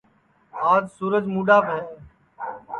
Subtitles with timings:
[0.71, 1.79] آج سورج مُڈٚاپ ہے